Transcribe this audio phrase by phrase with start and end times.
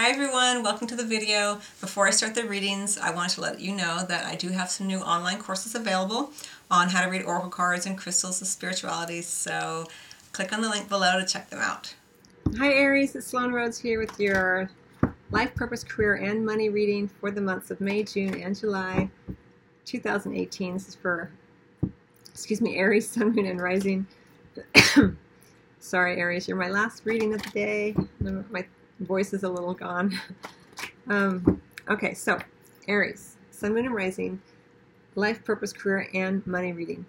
[0.00, 1.56] Hi everyone, welcome to the video.
[1.80, 4.70] Before I start the readings, I want to let you know that I do have
[4.70, 6.30] some new online courses available
[6.70, 9.88] on how to read oracle cards and crystals of spirituality, so
[10.30, 11.96] click on the link below to check them out.
[12.58, 14.70] Hi Aries, it's Sloan Rhodes here with your
[15.32, 19.10] life purpose, career, and money reading for the months of May, June, and July
[19.84, 20.74] 2018.
[20.74, 21.28] This is for,
[22.28, 24.06] excuse me, Aries, Sun, Moon, and Rising.
[25.80, 27.96] Sorry, Aries, you're my last reading of the day.
[28.20, 28.64] My
[29.00, 30.18] voice is a little gone.
[31.08, 32.38] um, okay, so
[32.86, 34.40] Aries, Sun, Moon, and Rising,
[35.14, 37.04] life, purpose, career, and money reading.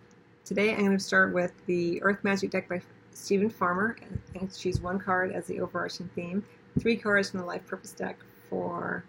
[0.46, 2.82] Today I'm going to start with the Earth Magic deck by
[3.14, 3.98] Steven Farmer
[4.36, 6.44] and choose one card as the overarching theme.
[6.80, 8.18] Three cards from the Life Purpose deck
[8.50, 9.04] for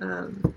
[0.00, 0.54] um,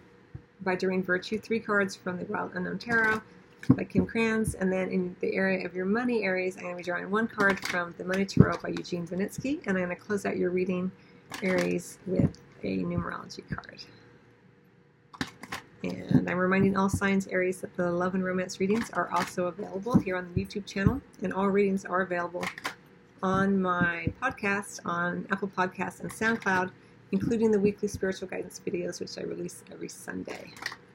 [0.62, 1.40] by Doreen Virtue.
[1.40, 3.22] Three cards from the Wild Unknown Tarot
[3.70, 4.56] by Kim Krans.
[4.60, 7.28] And then in the area of your money areas, I'm going to be drawing one
[7.28, 9.60] card from the Money Tarot by Eugene Vinitsky.
[9.66, 10.92] And I'm going to close out your reading
[11.42, 13.84] Aries with a numerology card.
[15.84, 19.98] And I'm reminding all signs Aries that the love and romance readings are also available
[19.98, 22.46] here on the YouTube channel, and all readings are available
[23.24, 26.72] on my podcast on Apple Podcasts and SoundCloud,
[27.12, 30.52] including the weekly spiritual guidance videos, which I release every Sunday.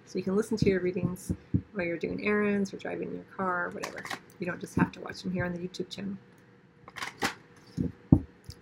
[0.07, 1.33] So you can listen to your readings
[1.73, 4.05] while you're doing errands or driving your car, or whatever.
[4.39, 6.17] You don't just have to watch them here on the YouTube channel.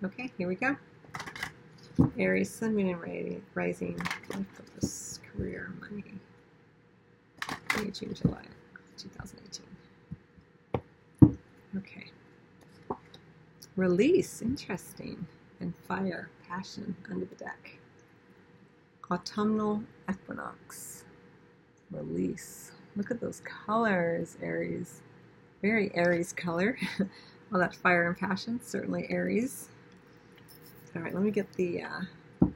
[0.02, 0.76] Okay, here we go.
[2.18, 4.00] Aries, Sun, Moon, and Rising,
[5.36, 6.04] career, money.
[7.76, 8.44] May, June, July,
[8.96, 9.66] 2018.
[11.76, 12.06] Okay.
[13.76, 15.26] Release, interesting.
[15.60, 17.78] And fire, passion, under the deck.
[19.10, 21.04] Autumnal equinox.
[21.90, 22.72] Release.
[22.96, 25.02] Look at those colors, Aries.
[25.62, 26.76] Very Aries color.
[27.52, 29.68] All that fire and passion, certainly Aries.
[30.96, 32.46] All right, let me get the uh,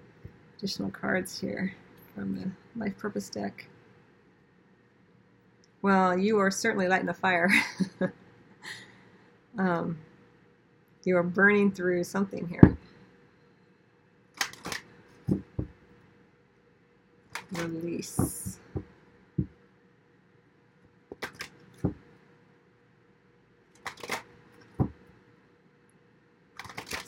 [0.57, 1.75] additional cards here
[2.15, 3.67] from the Life Purpose deck.
[5.83, 7.51] Well, you are certainly lighting a fire.
[9.59, 9.99] um,
[11.03, 12.77] you are burning through something here.
[17.51, 18.59] Release.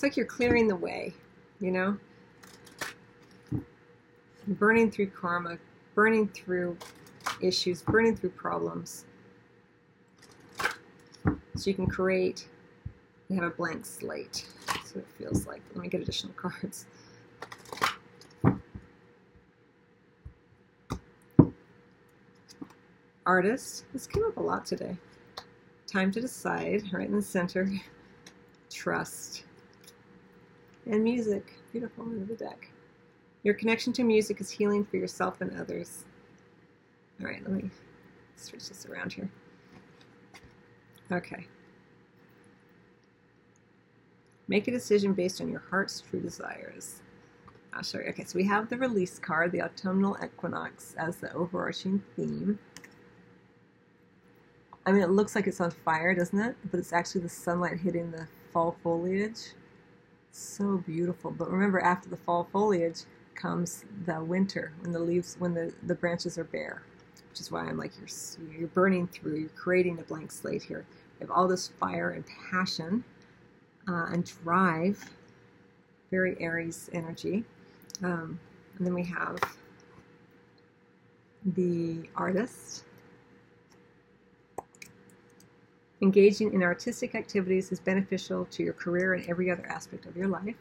[0.01, 1.13] It's like you're clearing the way,
[1.61, 1.97] you know?
[4.47, 5.59] Burning through karma,
[5.95, 6.77] burning through
[7.41, 9.05] issues, burning through problems.
[11.57, 12.49] So you can create
[13.29, 14.47] and have a blank slate.
[14.85, 15.61] So it feels like.
[15.75, 16.87] Let me get additional cards.
[23.27, 23.85] Artist.
[23.93, 24.97] This came up a lot today.
[25.87, 27.71] Time to decide, right in the center.
[28.71, 29.45] Trust
[30.91, 31.55] and music.
[31.73, 32.71] Beautiful under the deck.
[33.43, 36.05] Your connection to music is healing for yourself and others.
[37.21, 37.71] All right, let me
[38.37, 39.31] switch this around here.
[41.13, 41.47] Okay.
[44.49, 47.03] Make a decision based on your heart's true desires.
[47.73, 48.07] I'll show you.
[48.07, 52.59] Okay, so we have the release card, the autumnal equinox, as the overarching theme.
[54.87, 56.57] I mean, it looks like it's on fire, doesn't it?
[56.71, 59.53] But it's actually the sunlight hitting the fall foliage.
[60.33, 61.31] So beautiful.
[61.31, 63.03] But remember, after the fall foliage
[63.35, 66.83] comes the winter, when the leaves, when the, the branches are bare,
[67.31, 70.85] which is why I'm like, you're, you're burning through, you're creating a blank slate here.
[71.19, 73.05] You have all this fire and passion
[73.89, 75.05] uh, and drive,
[76.11, 77.45] very Aries energy.
[78.03, 78.39] Um,
[78.79, 79.39] and then we have
[81.45, 82.85] the artist
[86.03, 90.29] Engaging in artistic activities is beneficial to your career and every other aspect of your
[90.29, 90.57] life.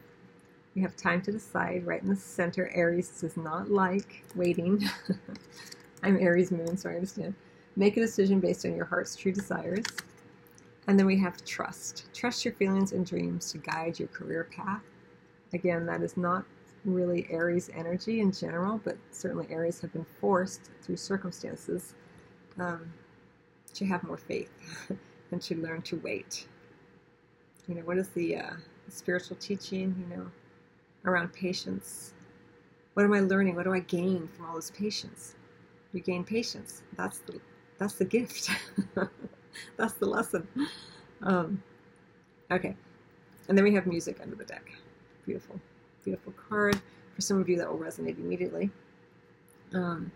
[0.74, 2.70] You have time to decide right in the center.
[2.74, 4.82] Aries does not like waiting.
[6.02, 7.34] I'm Aries moon, so I understand.
[7.74, 9.86] Make a decision based on your heart's true desires.
[10.86, 12.12] And then we have trust.
[12.12, 14.82] Trust your feelings and dreams to guide your career path.
[15.54, 16.44] Again, that is not
[16.84, 21.94] really Aries energy in general, but certainly Aries have been forced through circumstances
[22.58, 22.92] um,
[23.74, 24.50] to have more faith.
[25.30, 26.46] and to learn to wait.
[27.68, 28.50] You know, what is the uh,
[28.88, 30.26] spiritual teaching, you know,
[31.04, 32.14] around patience?
[32.94, 33.54] What am I learning?
[33.54, 35.36] What do I gain from all this patience?
[35.92, 36.82] You gain patience.
[36.96, 37.40] That's the
[37.78, 38.50] that's the gift.
[39.76, 40.46] that's the lesson.
[41.22, 41.62] Um,
[42.50, 42.76] okay,
[43.48, 44.70] and then we have music under the deck.
[45.26, 45.60] Beautiful,
[46.04, 46.80] beautiful card.
[47.14, 48.70] For some of you, that will resonate immediately.
[49.74, 50.10] Um,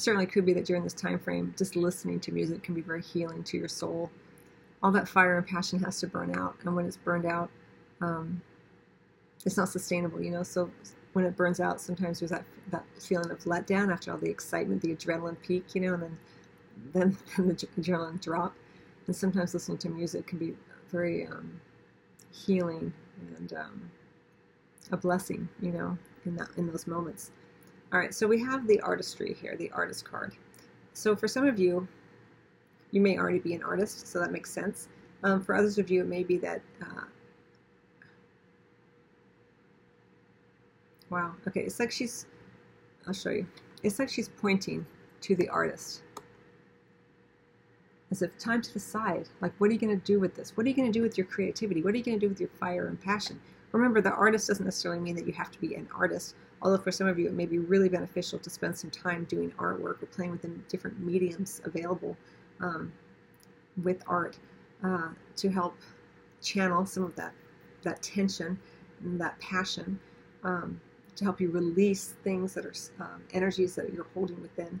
[0.00, 3.02] certainly could be that during this time frame, just listening to music can be very
[3.02, 4.10] healing to your soul.
[4.82, 7.50] All that fire and passion has to burn out, and when it's burned out,
[8.00, 8.40] um,
[9.44, 10.42] it's not sustainable, you know.
[10.42, 10.70] So
[11.14, 14.82] when it burns out, sometimes there's that that feeling of letdown after all the excitement,
[14.82, 16.18] the adrenaline peak, you know, and then
[16.92, 18.54] then, then the adrenaline drop.
[19.06, 20.54] And sometimes listening to music can be
[20.90, 21.60] very um,
[22.32, 22.92] healing
[23.36, 23.90] and um,
[24.92, 27.30] a blessing, you know, in that in those moments.
[27.92, 30.34] All right, so we have the artistry here, the artist card.
[30.92, 31.88] So for some of you,
[32.90, 34.88] you may already be an artist, so that makes sense.
[35.22, 36.60] Um, for others of you, it may be that.
[36.82, 37.04] Uh,
[41.10, 41.34] wow.
[41.46, 42.26] Okay, it's like she's.
[43.06, 43.46] I'll show you.
[43.82, 44.86] It's like she's pointing
[45.22, 46.02] to the artist
[48.10, 50.64] as if time to decide like what are you going to do with this what
[50.64, 52.40] are you going to do with your creativity what are you going to do with
[52.40, 53.38] your fire and passion
[53.72, 56.90] remember the artist doesn't necessarily mean that you have to be an artist although for
[56.92, 60.06] some of you it may be really beneficial to spend some time doing artwork or
[60.10, 62.16] playing with the different mediums available
[62.60, 62.92] um,
[63.82, 64.38] with art
[64.84, 65.76] uh, to help
[66.42, 67.32] channel some of that
[67.82, 68.58] that tension
[69.04, 69.98] and that passion
[70.44, 70.80] um,
[71.16, 74.80] to help you release things that are um, energies that you're holding within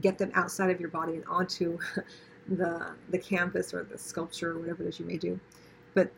[0.00, 1.78] get them outside of your body and onto
[2.48, 5.38] the the canvas or the sculpture or whatever it is you may do.
[5.94, 6.10] But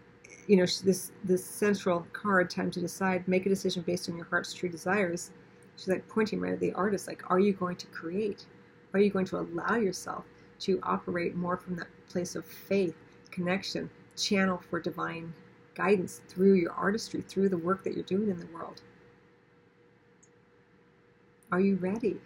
[0.48, 4.26] you know this this central card, time to decide, make a decision based on your
[4.26, 5.30] heart's true desires.
[5.76, 8.44] She's like pointing right at the artist, like, are you going to create?
[8.92, 10.24] Are you going to allow yourself
[10.60, 12.94] to operate more from that place of faith,
[13.30, 15.34] connection, channel for divine
[15.74, 18.82] guidance through your artistry, through the work that you're doing in the world?
[21.50, 22.18] Are you ready?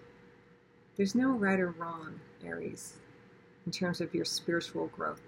[0.97, 2.95] There's no right or wrong, Aries
[3.69, 5.21] in terms of your spiritual growth.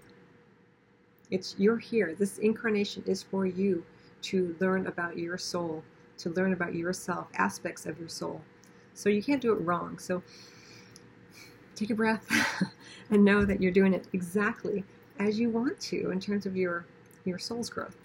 [1.31, 2.13] It's you're here.
[2.13, 3.83] This incarnation is for you
[4.23, 5.83] to learn about your soul,
[6.17, 8.41] to learn about yourself, aspects of your soul.
[8.93, 9.97] So you can't do it wrong.
[9.97, 10.21] So
[11.75, 12.27] take a breath
[13.09, 14.83] and know that you're doing it exactly
[15.19, 16.85] as you want to in terms of your
[17.25, 17.95] your soul's growth.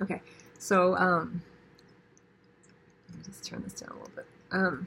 [0.00, 0.20] Okay,
[0.58, 1.42] so um,
[3.08, 4.26] let me just turn this down a little bit.
[4.50, 4.86] Um,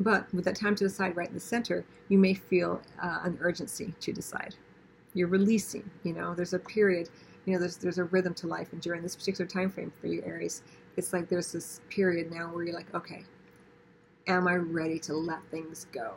[0.00, 3.38] but with that time to decide right in the center, you may feel uh, an
[3.40, 4.54] urgency to decide.
[5.14, 7.08] You're releasing, you know, there's a period,
[7.44, 8.72] you know, there's, there's a rhythm to life.
[8.72, 10.62] And during this particular time frame for you, Aries,
[10.96, 13.24] it's like there's this period now where you're like, okay,
[14.26, 16.14] am I ready to let things go?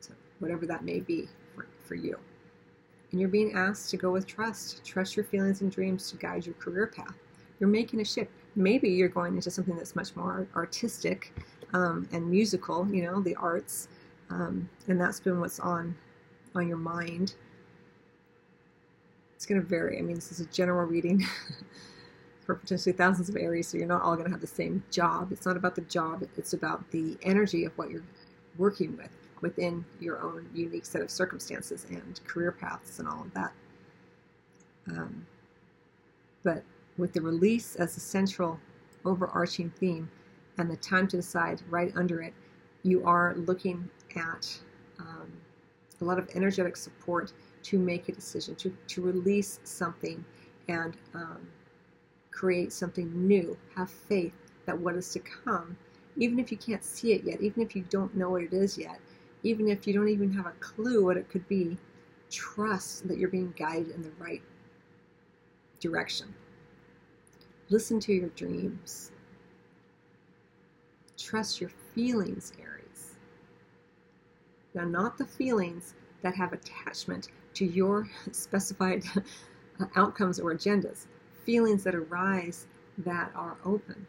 [0.00, 2.18] So whatever that may be for, for you.
[3.10, 4.84] And you're being asked to go with trust.
[4.84, 7.14] Trust your feelings and dreams to guide your career path.
[7.58, 8.30] You're making a shift.
[8.54, 11.32] Maybe you're going into something that's much more artistic
[11.72, 13.88] um, and musical, you know, the arts,
[14.30, 15.94] um, and that's been what's on
[16.54, 17.34] on your mind.
[19.38, 20.00] It's going to vary.
[20.00, 21.24] I mean, this is a general reading
[22.44, 25.30] for potentially thousands of Aries, so you're not all going to have the same job.
[25.30, 28.02] It's not about the job; it's about the energy of what you're
[28.56, 33.32] working with within your own unique set of circumstances and career paths and all of
[33.34, 33.52] that.
[34.90, 35.24] Um,
[36.42, 36.64] but
[36.96, 38.58] with the release as the central
[39.04, 40.10] overarching theme,
[40.58, 42.34] and the time to decide right under it,
[42.82, 44.58] you are looking at
[44.98, 45.30] um,
[46.00, 47.32] a lot of energetic support
[47.64, 50.24] to make a decision, to, to release something
[50.68, 51.46] and um,
[52.30, 53.56] create something new.
[53.74, 54.32] Have faith
[54.66, 55.76] that what is to come,
[56.16, 58.76] even if you can't see it yet, even if you don't know what it is
[58.76, 59.00] yet,
[59.42, 61.76] even if you don't even have a clue what it could be,
[62.30, 64.42] trust that you're being guided in the right
[65.80, 66.34] direction.
[67.70, 69.12] Listen to your dreams.
[71.16, 73.14] Trust your feelings, Aries.
[74.74, 77.28] Now, not the feelings that have attachment
[77.58, 79.04] to your specified
[79.96, 81.06] outcomes or agendas,
[81.44, 82.66] feelings that arise
[82.98, 84.06] that are open,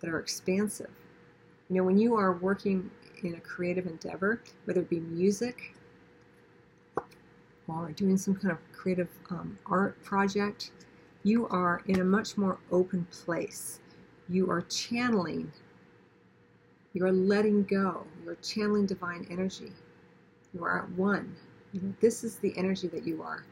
[0.00, 0.90] that are expansive.
[1.68, 2.90] You know, when you are working
[3.22, 5.74] in a creative endeavor, whether it be music
[7.68, 10.72] or doing some kind of creative um, art project,
[11.22, 13.80] you are in a much more open place.
[14.28, 15.52] You are channeling
[16.94, 18.06] you are letting go.
[18.22, 19.72] You are channeling divine energy.
[20.52, 21.34] You are at one.
[22.00, 23.44] This is the energy that you are,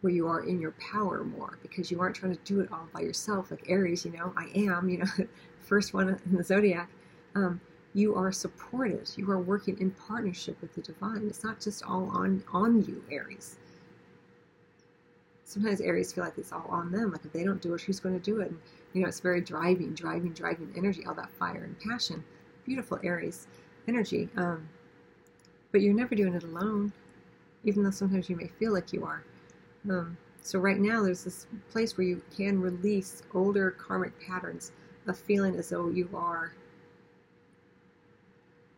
[0.00, 2.88] where you are in your power more because you aren't trying to do it all
[2.92, 5.06] by yourself, like Aries, you know, I am, you know,
[5.60, 6.88] first one in the zodiac.
[7.34, 7.60] Um,
[7.94, 9.10] you are supported.
[9.16, 11.26] You are working in partnership with the divine.
[11.26, 13.56] It's not just all on, on you, Aries.
[15.44, 17.12] Sometimes Aries feel like it's all on them.
[17.12, 18.48] Like if they don't do it, who's going to do it?
[18.48, 18.58] And,
[18.94, 22.24] you know, it's very driving, driving, driving energy, all that fire and passion
[22.64, 23.46] beautiful Aries
[23.88, 24.28] energy.
[24.36, 24.68] Um,
[25.70, 26.92] but you're never doing it alone,
[27.64, 29.24] even though sometimes you may feel like you are.
[29.90, 34.72] Um, so right now, there's this place where you can release older karmic patterns
[35.06, 36.54] of feeling as though you are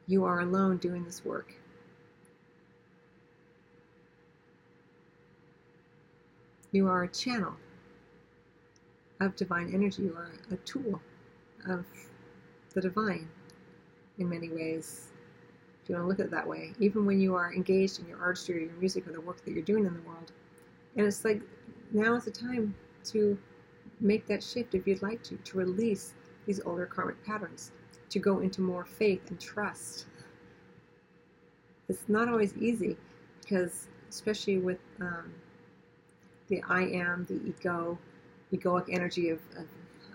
[0.07, 1.55] you are alone doing this work.
[6.73, 7.55] You are a channel.
[9.21, 10.05] of divine energy.
[10.05, 11.01] You are a tool
[11.69, 11.87] of
[12.75, 13.29] the divine
[14.19, 15.09] in many ways.
[15.85, 18.09] If you want to look at it that way, even when you are engaged in
[18.09, 20.33] your artistry or your music or the work that you're doing in the world.
[20.97, 21.43] And it's like
[21.93, 22.75] now is the time
[23.13, 23.37] to
[24.01, 26.15] make that shift if you'd like to, to release
[26.47, 27.71] these older karmic patterns,
[28.09, 30.07] to go into more faith and trust.
[31.91, 32.97] It's not always easy
[33.43, 35.35] because, especially with um,
[36.49, 37.99] the I am, the ego,
[38.55, 39.67] egoic energy of, of,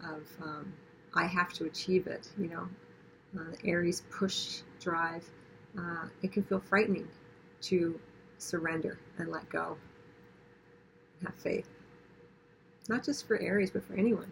[0.04, 0.74] of um,
[1.14, 2.68] I have to achieve it, you know,
[3.40, 5.30] uh, Aries push drive,
[5.78, 7.08] uh, it can feel frightening
[7.62, 8.00] to
[8.38, 9.78] surrender and let go.
[11.20, 11.68] and Have faith.
[12.88, 14.32] Not just for Aries, but for anyone.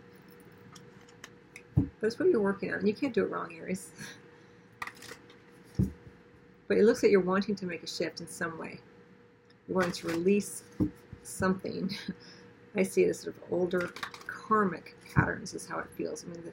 [1.75, 2.85] But it's what you're working on.
[2.85, 3.91] You can't do it wrong, Aries.
[6.67, 8.79] but it looks like you're wanting to make a shift in some way.
[9.67, 10.63] You're wanting to release
[11.23, 11.95] something.
[12.75, 13.91] I see it as sort of older
[14.27, 16.23] karmic patterns is how it feels.
[16.23, 16.51] I mean, the,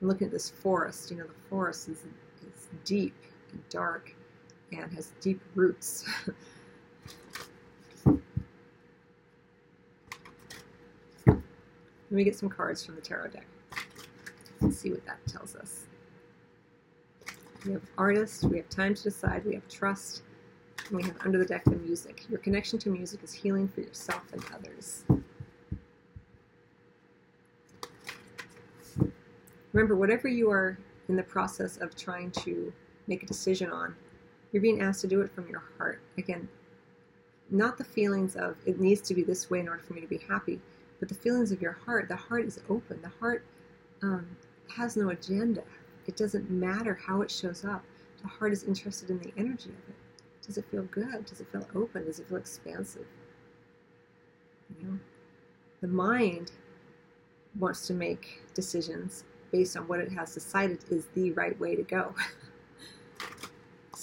[0.00, 1.10] I'm looking at this forest.
[1.10, 3.14] You know, the forest is, is deep
[3.52, 4.14] and dark
[4.72, 6.04] and has deep roots.
[12.12, 13.46] Let me get some cards from the tarot deck.
[14.60, 15.86] Let's see what that tells us.
[17.64, 20.22] We have artist, we have time to decide, we have trust,
[20.88, 22.24] and we have under the deck the music.
[22.28, 25.04] Your connection to music is healing for yourself and others.
[29.72, 30.76] Remember, whatever you are
[31.08, 32.72] in the process of trying to
[33.06, 33.94] make a decision on,
[34.52, 36.00] you're being asked to do it from your heart.
[36.18, 36.48] Again,
[37.50, 40.06] not the feelings of it needs to be this way in order for me to
[40.06, 40.60] be happy,
[41.00, 42.08] but the feelings of your heart.
[42.08, 43.00] The heart is open.
[43.02, 43.44] The heart
[44.02, 44.26] um,
[44.74, 45.62] has no agenda.
[46.06, 47.84] It doesn't matter how it shows up.
[48.22, 50.46] The heart is interested in the energy of it.
[50.46, 51.26] Does it feel good?
[51.26, 52.04] Does it feel open?
[52.04, 53.06] Does it feel expansive?
[54.78, 54.98] You know,
[55.80, 56.52] the mind
[57.58, 61.82] wants to make decisions based on what it has decided is the right way to
[61.82, 62.14] go.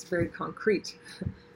[0.10, 0.96] very concrete.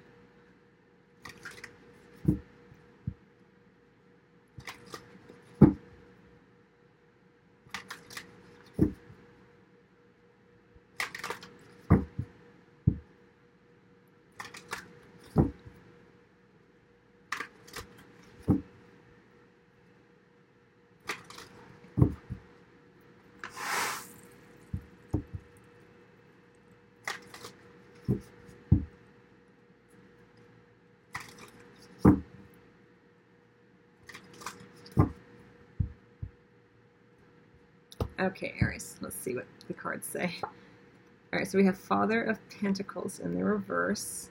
[38.24, 40.34] Okay, Aries, let's see what the cards say.
[40.42, 44.30] All right, so we have Father of Pentacles in the reverse.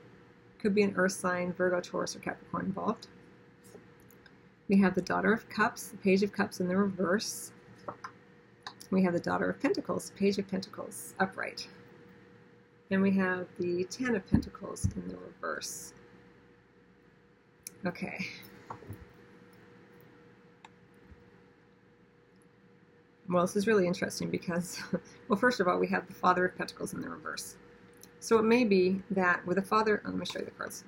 [0.58, 3.08] Could be an Earth sign, Virgo, Taurus, or Capricorn involved.
[4.68, 7.52] We have the Daughter of Cups, the Page of Cups in the reverse.
[8.90, 11.68] We have the Daughter of Pentacles, Page of Pentacles, upright.
[12.90, 15.92] And we have the Ten of Pentacles in the reverse.
[17.84, 18.26] Okay,
[23.32, 24.78] Well, this is really interesting because,
[25.28, 27.56] well, first of all, we have the Father of Pentacles in the reverse.
[28.20, 30.84] So it may be that with the Father, oh, let me show you the cards.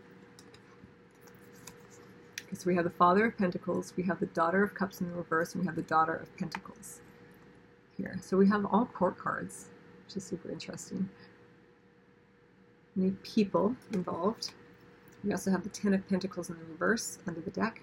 [2.42, 5.08] Okay, so we have the Father of Pentacles, we have the Daughter of Cups in
[5.08, 7.00] the reverse, and we have the Daughter of Pentacles
[7.96, 8.18] here.
[8.20, 9.70] So we have all court cards,
[10.04, 11.08] which is super interesting.
[12.94, 14.52] Many people involved.
[15.24, 17.80] We also have the Ten of Pentacles in the reverse under the deck.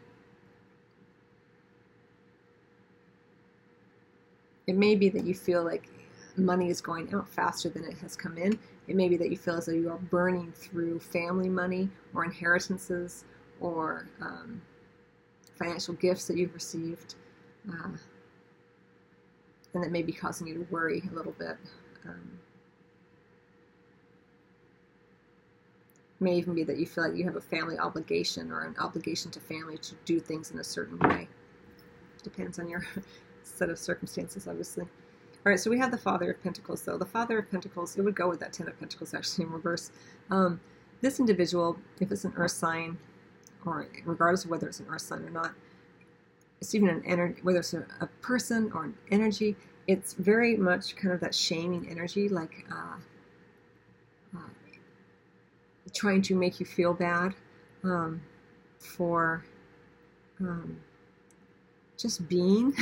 [4.72, 5.90] It may be that you feel like
[6.38, 8.58] money is going out faster than it has come in.
[8.88, 12.24] It may be that you feel as though you are burning through family money or
[12.24, 13.26] inheritances
[13.60, 14.62] or um,
[15.60, 17.16] financial gifts that you've received.
[17.70, 17.90] Uh,
[19.74, 21.58] and that may be causing you to worry a little bit.
[22.06, 22.40] Um,
[26.22, 29.32] may even be that you feel like you have a family obligation or an obligation
[29.32, 31.28] to family to do things in a certain way.
[32.24, 32.86] Depends on your
[33.44, 34.84] set of circumstances, obviously.
[34.84, 36.98] All right, so we have the Father of Pentacles, though.
[36.98, 39.92] The Father of Pentacles, it would go with that Ten of Pentacles, actually, in reverse.
[40.30, 40.60] Um,
[41.02, 42.98] this individual, if it's an earth sign,
[43.66, 45.54] or regardless of whether it's an earth sign or not,
[46.60, 49.56] it's even an energy, whether it's a, a, person or an energy,
[49.88, 54.40] it's very much kind of that shaming energy, like uh, uh,
[55.92, 57.34] trying to make you feel bad
[57.84, 58.22] um,
[58.78, 59.44] for
[60.40, 60.78] um,
[62.02, 62.74] just being,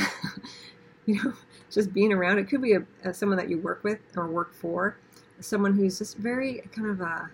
[1.05, 1.33] you know,
[1.69, 2.39] just being around.
[2.39, 4.97] It could be a, a, someone that you work with or work for,
[5.39, 7.29] someone who's just very kind of a,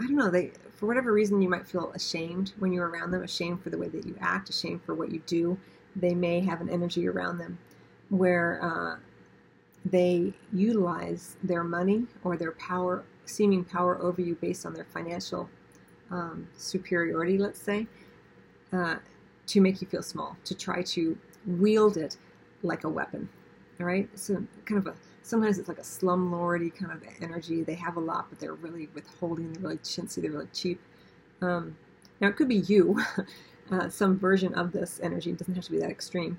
[0.00, 3.22] I don't know, they, for whatever reason, you might feel ashamed when you're around them,
[3.22, 5.58] ashamed for the way that you act, ashamed for what you do.
[5.94, 7.58] they may have an energy around them
[8.08, 8.96] where uh,
[9.84, 15.48] they utilize their money or their power, seeming power over you based on their financial
[16.10, 17.86] um, superiority, let's say,
[18.72, 18.96] uh,
[19.46, 22.16] to make you feel small, to try to wield it
[22.62, 23.28] like a weapon.
[23.80, 24.34] All right, so
[24.64, 27.62] kind of a sometimes it's like a slumlordy kind of energy.
[27.62, 29.52] They have a lot, but they're really withholding.
[29.52, 30.22] They're really chintzy.
[30.22, 30.80] They're really cheap.
[31.40, 31.76] Um,
[32.20, 33.00] now it could be you,
[33.70, 35.30] uh, some version of this energy.
[35.30, 36.38] It doesn't have to be that extreme.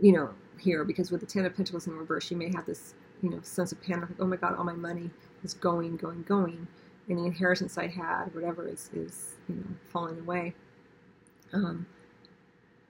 [0.00, 2.94] You know, here because with the Ten of Pentacles in reverse, you may have this
[3.22, 4.10] you know sense of panic.
[4.10, 5.10] Like, oh my God, all my money
[5.44, 6.66] is going, going, going,
[7.08, 10.54] and the inheritance I had, whatever, is is you know falling away.
[11.52, 11.86] Um,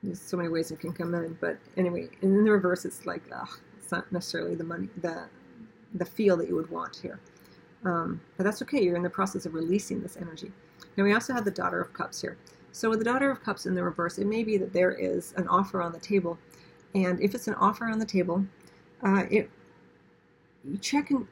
[0.03, 3.23] there's so many ways it can come in, but anyway, in the reverse, it's like
[3.35, 5.27] ugh, it's not necessarily the money, the
[5.95, 7.21] the feel that you would want here.
[7.85, 8.83] Um, but that's okay.
[8.83, 10.51] You're in the process of releasing this energy.
[10.97, 12.39] Now we also have the Daughter of Cups here.
[12.71, 15.35] So with the Daughter of Cups in the reverse, it may be that there is
[15.37, 16.39] an offer on the table
[16.95, 18.45] and if it's an offer on the table,
[19.03, 19.51] uh, it
[20.65, 21.27] you check and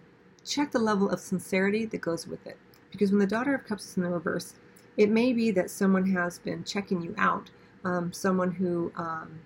[0.45, 2.57] check the level of sincerity that goes with it.
[2.91, 4.55] Because when the Daughter of Cups is in the reverse,
[4.97, 7.51] it may be that someone has been checking you out,
[7.85, 9.41] um, someone who um,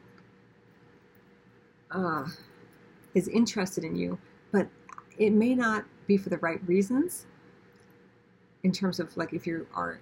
[1.91, 2.27] uh,
[3.15, 4.19] is interested in you,
[4.53, 4.67] but
[5.19, 7.27] it may not be for the right reasons.
[8.63, 10.01] In terms of like if you are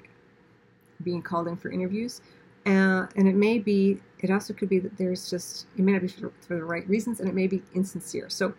[1.02, 2.20] being called in for interviews,
[2.64, 6.02] uh, and it may be, it also could be that there's just, it may not
[6.02, 8.30] be for, for the right reasons and it may be insincere.
[8.30, 8.54] So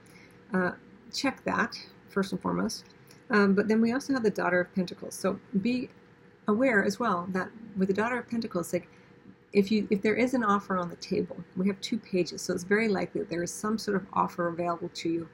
[0.54, 0.72] uh,
[1.14, 1.78] check that
[2.10, 2.86] first and foremost.
[3.30, 5.16] Um, but then we also have the Daughter of Pentacles.
[5.16, 5.90] So be
[6.48, 8.88] aware as well that with the Daughter of Pentacles, like
[9.54, 12.54] if you if there is an offer on the table, we have two pages, so
[12.54, 15.30] it's very likely that there is some sort of offer available to you,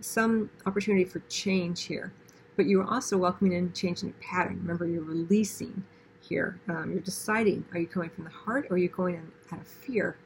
[0.00, 2.12] some opportunity for change here.
[2.56, 4.58] But you are also welcoming in change in a pattern.
[4.60, 5.82] Remember, you're releasing
[6.20, 6.60] here.
[6.68, 9.60] Um, you're deciding, are you coming from the heart or are you going in, out
[9.60, 10.16] of fear?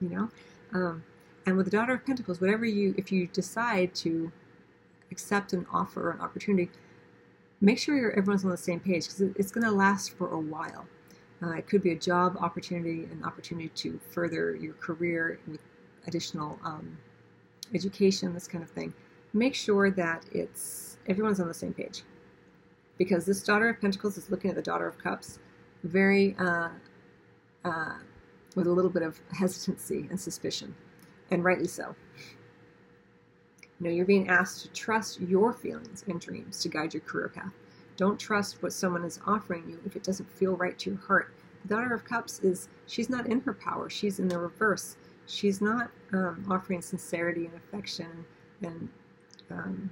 [0.00, 0.30] You know?
[0.74, 1.02] Um,
[1.46, 4.30] and with the Daughter of Pentacles, whatever you, if you decide to
[5.10, 6.70] accept an offer or an opportunity,
[7.60, 10.86] make sure everyone's on the same page because it's going to last for a while.
[11.42, 15.60] Uh, it could be a job opportunity, an opportunity to further your career with
[16.06, 16.98] additional um,
[17.74, 18.92] education, this kind of thing.
[19.32, 22.02] Make sure that it's everyone's on the same page
[22.96, 25.38] because this Daughter of Pentacles is looking at the Daughter of Cups
[25.84, 26.70] very uh,
[27.64, 27.94] uh,
[28.56, 30.74] with a little bit of hesitancy and suspicion,
[31.30, 31.94] and rightly so.
[33.80, 37.28] You know, you're being asked to trust your feelings and dreams to guide your career
[37.28, 37.52] path.
[37.96, 41.32] Don't trust what someone is offering you if it doesn't feel right to your heart.
[41.62, 44.96] The Daughter of Cups is, she's not in her power, she's in the reverse.
[45.26, 48.24] She's not um, offering sincerity and affection
[48.62, 48.88] and
[49.50, 49.90] um,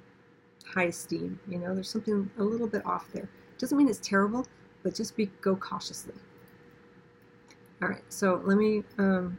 [0.64, 1.38] high esteem.
[1.46, 3.28] You know, there's something a little bit off there.
[3.58, 4.46] Doesn't mean it's terrible,
[4.82, 6.14] but just be go cautiously.
[7.82, 8.82] All right, so let me.
[8.98, 9.38] Um,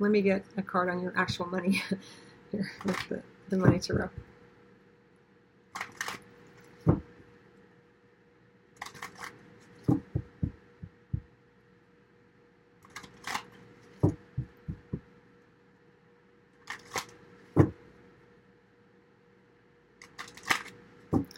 [0.00, 1.82] let me get a card on your actual money
[2.50, 4.08] here with the, the money tarot.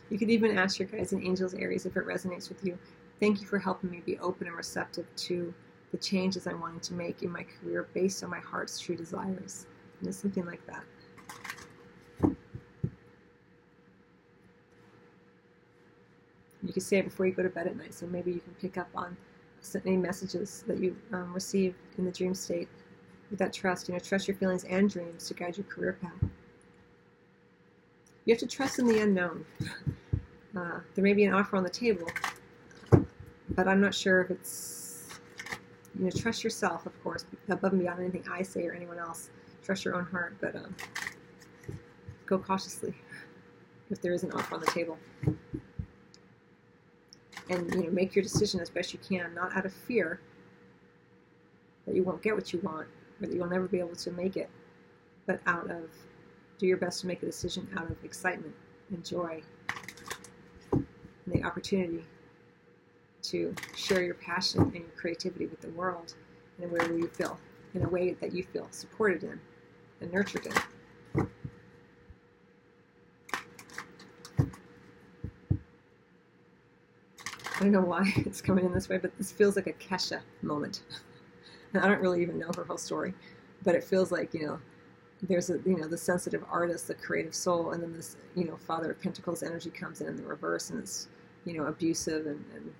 [0.08, 2.78] You could even ask your guides and angels, Aries, if it resonates with you.
[3.18, 5.52] Thank you for helping me be open and receptive to
[5.92, 9.66] the changes I'm wanting to make in my career based on my heart's true desires.
[10.00, 10.82] And it's something like that.
[16.64, 18.54] You can say it before you go to bed at night, so maybe you can
[18.54, 19.16] pick up on
[19.84, 22.68] any messages that you um, receive in the dream state
[23.30, 23.88] with that trust.
[23.88, 26.30] You know, trust your feelings and dreams to guide your career path.
[28.24, 29.44] You have to trust in the unknown.
[30.56, 32.06] Uh, there may be an offer on the table,
[33.50, 34.81] but I'm not sure if it's,
[35.98, 39.30] you know, trust yourself, of course, above and beyond anything I say or anyone else.
[39.62, 40.74] Trust your own heart, but um,
[42.26, 42.94] go cautiously
[43.90, 44.98] if there is an offer on the table.
[47.50, 50.20] And, you know, make your decision as best you can, not out of fear
[51.86, 52.86] that you won't get what you want
[53.20, 54.48] or that you'll never be able to make it,
[55.26, 55.90] but out of
[56.58, 58.54] do your best to make a decision out of excitement
[58.90, 59.42] and joy
[60.72, 60.86] and
[61.26, 62.04] the opportunity
[63.22, 66.14] to share your passion and your creativity with the world
[66.58, 67.38] in a way where you feel,
[67.74, 69.40] in a way that you feel supported in
[70.00, 70.52] and nurtured in.
[77.56, 80.20] I don't know why it's coming in this way, but this feels like a Kesha
[80.42, 80.82] moment.
[81.74, 83.14] I don't really even know her whole story,
[83.62, 84.58] but it feels like, you know,
[85.22, 88.56] there's a you know the sensitive artist, the creative soul, and then this you know
[88.56, 91.08] Father of Pentacles energy comes in in the reverse, and it's
[91.44, 92.72] you know abusive and, and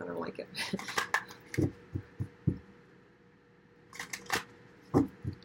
[0.00, 0.48] I don't like it.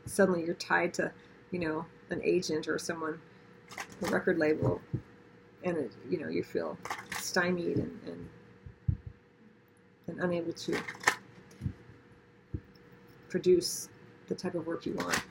[0.06, 1.12] Suddenly, you're tied to
[1.52, 3.20] you know an agent or someone,
[4.04, 4.82] a record label,
[5.64, 6.78] and it, you know you feel
[7.18, 8.30] stymied and, and
[10.08, 10.78] and unable to
[13.30, 13.90] produce
[14.28, 15.22] the type of work you want.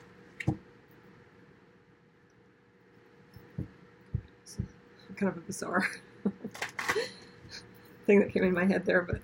[5.15, 5.89] Kind of a bizarre
[8.05, 9.19] thing that came in my head there, but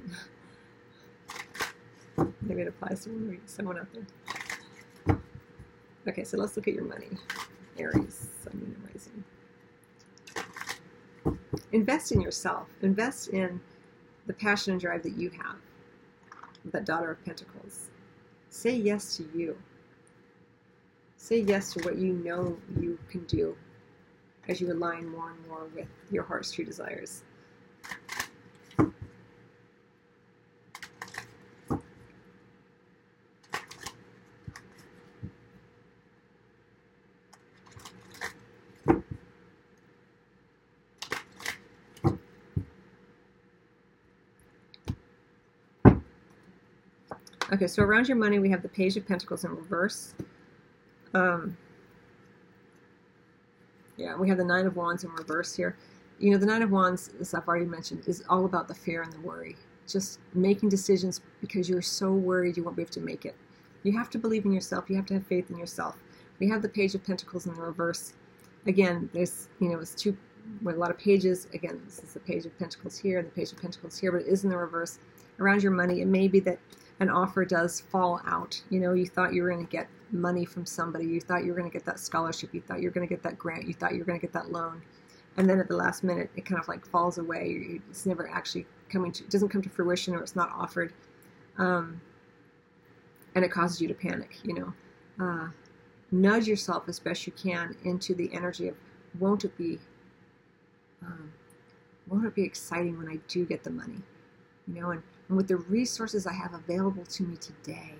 [2.42, 4.06] maybe it applies to someone out there.
[6.08, 7.10] Okay, so let's look at your money,
[7.78, 9.24] Aries, Sun, Moon, Rising.
[11.72, 12.68] Invest in yourself.
[12.82, 13.62] Invest in
[14.26, 15.58] the passion and drive that you have,
[16.66, 17.90] that Daughter of Pentacles.
[18.50, 19.56] Say yes to you.
[21.18, 23.56] Say yes to what you know you can do
[24.48, 27.24] as you align more and more with your heart's true desires.
[47.54, 50.14] Okay, so around your money, we have the Page of Pentacles in reverse.
[51.14, 51.58] Um,
[53.98, 55.76] yeah, we have the Nine of Wands in reverse here.
[56.18, 59.02] You know, the Nine of Wands, as I've already mentioned, is all about the fear
[59.02, 59.58] and the worry.
[59.86, 63.36] Just making decisions because you're so worried you won't be able to make it.
[63.84, 64.90] You have to believe in yourself.
[64.90, 65.98] You have to have faith in yourself.
[66.40, 68.14] We have the Page of Pentacles in the reverse.
[68.66, 70.16] Again, there's, you know, it's two,
[70.62, 71.48] with a lot of pages.
[71.54, 74.22] Again, this is the Page of Pentacles here, and the Page of Pentacles here, but
[74.22, 75.00] it is in the reverse.
[75.40, 76.60] Around your money, it may be that
[77.02, 78.62] an offer does fall out.
[78.70, 81.52] You know, you thought you were going to get money from somebody, you thought you
[81.52, 83.68] were going to get that scholarship, you thought you were going to get that grant,
[83.68, 84.84] you thought you were going to get that loan,
[85.38, 87.80] and then at the last minute, it kind of like falls away.
[87.90, 90.94] It's never actually coming to, it doesn't come to fruition, or it's not offered,
[91.58, 92.00] um,
[93.34, 94.38] and it causes you to panic.
[94.44, 94.74] You know,
[95.26, 95.48] uh,
[96.12, 98.76] nudge yourself as best you can into the energy of,
[99.20, 99.80] won't it be,
[101.02, 101.32] um,
[102.08, 104.04] won't it be exciting when I do get the money?
[104.68, 107.94] You know, and and with the resources I have available to me today,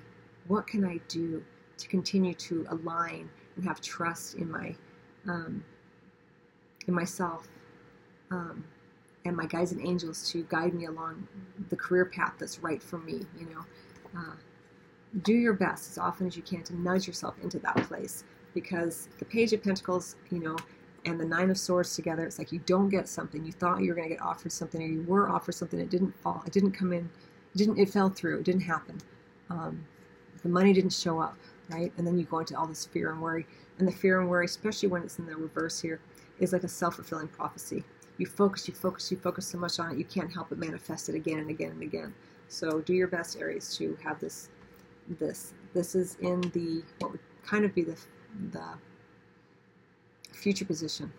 [0.50, 1.42] what can I do
[1.78, 4.76] to continue to align and have trust in my
[5.30, 5.64] um,
[6.88, 7.48] in myself
[8.32, 8.66] um,
[9.24, 11.26] and my guides and angels to guide me along
[11.70, 13.22] the career path that's right for me.
[13.40, 14.36] You know, uh,
[15.22, 19.08] do your best as often as you can to nudge yourself into that place because
[19.20, 20.58] the Page of Pentacles, you know,
[21.06, 23.44] and the Nine of Swords together, it's like you don't get something.
[23.44, 25.80] You thought you were going to get offered something, or you were offered something.
[25.80, 26.44] It didn't fall.
[26.46, 27.10] It didn't come in.
[27.56, 27.78] It didn't.
[27.80, 28.40] It fell through.
[28.40, 29.00] It didn't happen.
[29.50, 29.84] Um,
[30.44, 31.36] the money didn't show up,
[31.70, 31.92] right?
[31.98, 33.46] And then you go into all this fear and worry.
[33.80, 36.00] And the fear and worry, especially when it's in the reverse here,
[36.40, 37.84] is like a self-fulfilling prophecy.
[38.18, 41.10] You focus, you focus, you focus so much on it, you can't help but manifest
[41.10, 42.14] it again and again and again.
[42.48, 44.50] So do your best, Aries, to have this.
[45.20, 45.54] This.
[45.74, 47.98] This is in the what would kind of be the
[48.52, 48.64] the
[50.32, 51.12] future position.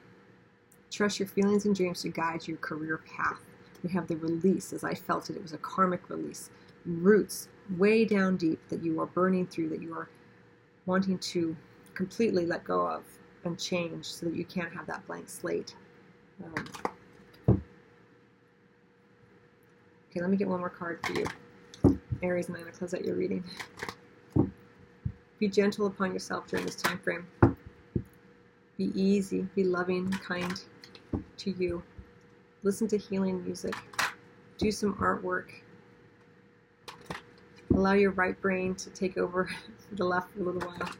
[0.90, 3.40] Trust your feelings and dreams to guide your career path.
[3.82, 6.50] We have the release, as I felt it, it was a karmic release.
[6.84, 10.08] Roots way down deep that you are burning through, that you are
[10.86, 11.56] wanting to
[11.94, 13.04] completely let go of
[13.44, 15.74] and change so that you can't have that blank slate.
[16.44, 17.58] Um,
[20.10, 21.26] okay, let me get one more card for you.
[22.22, 23.42] Aries, and I'm going to close out your reading.
[25.38, 27.26] Be gentle upon yourself during this time frame.
[28.78, 30.62] Be easy, be loving, kind
[31.38, 31.82] to you.
[32.62, 33.74] Listen to healing music.
[34.58, 35.46] Do some artwork.
[37.74, 39.48] Allow your right brain to take over
[39.92, 40.90] the left for a little while.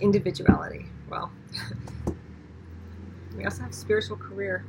[0.00, 0.86] Individuality.
[1.08, 1.30] Well,
[3.36, 4.64] we also have spiritual career.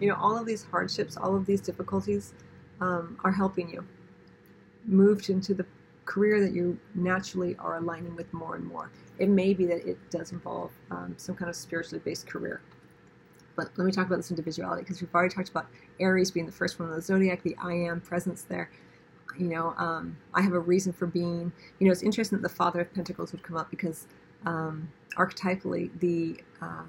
[0.00, 2.32] You know, all of these hardships, all of these difficulties
[2.80, 3.84] um, are helping you
[4.86, 5.66] move into the
[6.04, 8.90] career that you naturally are aligning with more and more.
[9.18, 12.62] It may be that it does involve um, some kind of spiritually based career.
[13.56, 15.66] But let me talk about this individuality because we've already talked about
[16.00, 18.70] Aries being the first one of the zodiac, the I am presence there.
[19.38, 21.52] You know, um, I have a reason for being.
[21.78, 24.06] You know, it's interesting that the Father of Pentacles would come up because
[24.46, 26.84] um, archetypally, the uh,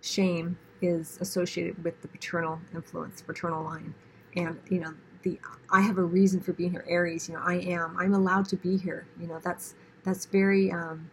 [0.00, 3.94] shame is associated with the paternal influence, paternal line,
[4.36, 5.38] and you know the
[5.70, 7.28] I have a reason for being here, Aries.
[7.28, 7.96] You know, I am.
[7.98, 9.06] I'm allowed to be here.
[9.20, 9.74] You know, that's
[10.04, 11.08] that's very um,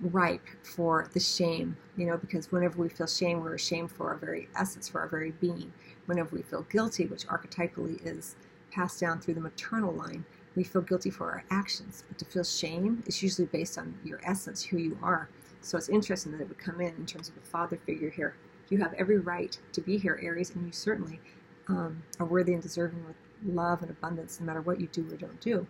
[0.00, 4.16] ripe for the shame, you know, because whenever we feel shame, we're ashamed for our
[4.16, 5.72] very essence, for our very being.
[6.06, 8.36] Whenever we feel guilty, which archetypally is
[8.72, 10.24] passed down through the maternal line,
[10.56, 12.04] we feel guilty for our actions.
[12.08, 15.28] But to feel shame is usually based on your essence, who you are.
[15.62, 18.34] So it's interesting that it would come in in terms of a father figure here.
[18.70, 21.20] You have every right to be here, Aries, and you certainly
[21.68, 25.16] um, are worthy and deserving with love and abundance no matter what you do or
[25.16, 25.66] don't do.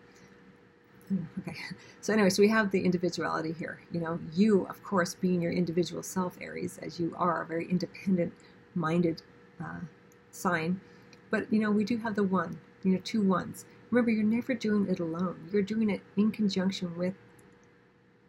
[1.09, 1.57] Hmm, okay.
[2.01, 3.81] So anyway, so we have the individuality here.
[3.93, 7.69] You know, you, of course, being your individual self, Aries, as you are a very
[7.69, 9.23] independent-minded
[9.63, 9.81] uh,
[10.31, 10.81] sign.
[11.31, 12.59] But you know, we do have the one.
[12.83, 13.67] You know, two ones.
[13.91, 15.49] Remember, you're never doing it alone.
[15.53, 17.15] You're doing it in conjunction with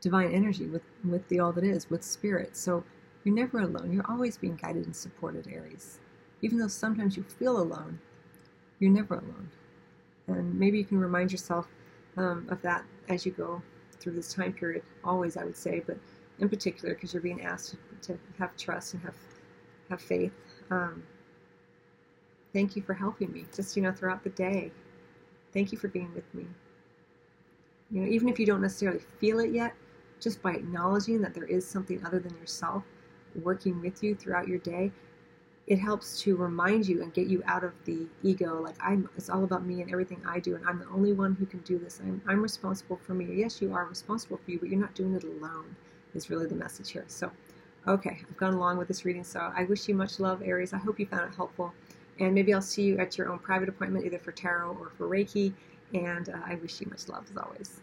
[0.01, 2.57] divine energy, with with the all that is, with spirit.
[2.57, 2.83] So
[3.23, 3.91] you're never alone.
[3.93, 5.99] You're always being guided and supported, Aries.
[6.41, 7.99] Even though sometimes you feel alone,
[8.79, 9.49] you're never alone.
[10.27, 11.67] And maybe you can remind yourself
[12.17, 13.61] um, of that as you go
[13.99, 14.83] through this time period.
[15.03, 15.97] Always, I would say, but
[16.39, 19.15] in particular, because you're being asked to, have trust and have
[19.89, 20.31] have faith.
[20.71, 21.03] Um,
[22.53, 24.71] thank you for helping me, just you know, throughout the day.
[25.53, 26.45] Thank you for being with me.
[27.91, 29.73] You know, even if you don't necessarily feel it yet,
[30.19, 32.83] just by acknowledging that there is something other than yourself
[33.43, 34.91] working with you throughout your day,
[35.67, 38.61] it helps to remind you and get you out of the ego.
[38.61, 41.35] Like i'm it's all about me and everything i do and i'm the only one
[41.35, 41.99] who can do this.
[42.03, 43.27] I'm, I'm responsible for me.
[43.33, 45.75] Yes you are responsible for you but you're not doing it alone
[46.13, 47.05] is really the message here.
[47.07, 47.31] So
[47.87, 50.73] okay i've gone along with this reading so i wish you much love aries.
[50.73, 51.73] I hope you found it helpful
[52.21, 55.07] and maybe i'll see you at your own private appointment either for tarot or for
[55.07, 55.53] reiki.
[55.93, 57.81] And uh, i wish you much love as always